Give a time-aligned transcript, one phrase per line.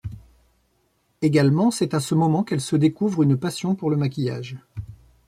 [1.21, 4.57] Également, c'est à ce moment qu'elle se découvre une passion pour le maquillage.